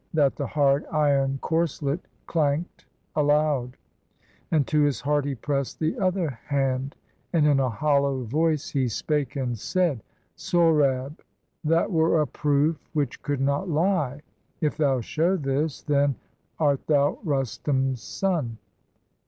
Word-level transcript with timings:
That 0.15 0.35
the 0.35 0.47
hard 0.47 0.83
iron 0.91 1.37
corslet 1.43 1.99
clank'd 2.25 2.85
aloud; 3.15 3.77
And 4.49 4.65
to 4.65 4.81
his 4.81 4.99
heart 4.99 5.25
he 5.25 5.35
press'd 5.35 5.79
the 5.79 5.95
other 5.99 6.39
hand. 6.47 6.95
And 7.33 7.45
in 7.45 7.59
a 7.59 7.69
hollow 7.69 8.23
voice 8.23 8.67
he 8.71 8.87
spake, 8.87 9.35
and 9.35 9.55
said:— 9.55 10.01
"Sohrab, 10.35 11.19
that 11.63 11.91
were 11.91 12.19
a 12.19 12.25
proof 12.25 12.79
which 12.93 13.21
could 13.21 13.41
not 13.41 13.69
lie! 13.69 14.21
If 14.59 14.75
thou 14.75 15.01
show 15.01 15.37
this, 15.37 15.83
then 15.83 16.15
art 16.57 16.87
thou 16.87 17.19
Rustum's 17.23 18.01
son." 18.01 18.57